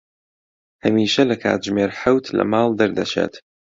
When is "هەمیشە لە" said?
0.83-1.35